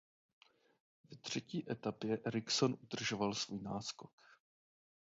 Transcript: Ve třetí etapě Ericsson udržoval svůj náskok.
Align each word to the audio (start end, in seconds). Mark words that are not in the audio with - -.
Ve 1.11 1.17
třetí 1.17 1.71
etapě 1.71 2.19
Ericsson 2.25 2.73
udržoval 2.81 3.33
svůj 3.33 3.61
náskok. 3.61 4.11